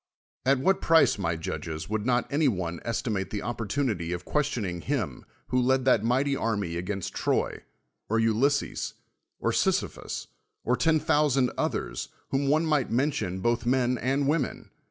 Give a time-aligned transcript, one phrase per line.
[0.47, 4.81] At what j)rice, my judges, would not any one estimate the oppor tunity of (|uestioning
[4.83, 7.61] him who led that mighty army against Troy,
[8.09, 8.95] or Ulysses,
[9.39, 10.25] or Sisyphus,
[10.63, 14.71] or ten thousand others, whom one might mention, botli men and women?